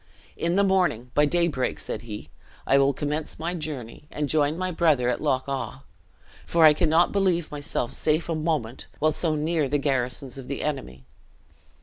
"In 0.35 0.55
the 0.55 0.63
morning, 0.63 1.11
by 1.13 1.25
daybreak," 1.25 1.77
said 1.79 2.01
he, 2.01 2.29
"I 2.65 2.79
will 2.79 2.91
commence 2.91 3.37
my 3.37 3.53
journey, 3.53 4.07
and 4.09 4.27
join 4.27 4.57
my 4.57 4.71
brother 4.71 5.09
at 5.09 5.21
Loch 5.21 5.47
awe; 5.47 5.83
for 6.47 6.65
I 6.65 6.73
cannot 6.73 7.11
believe 7.11 7.51
myself 7.51 7.91
safe 7.93 8.27
a 8.27 8.33
moment, 8.33 8.87
while 8.97 9.11
so 9.11 9.35
near 9.35 9.69
the 9.69 9.77
garrisons 9.77 10.39
of 10.39 10.47
the 10.47 10.63
enemy." 10.63 11.03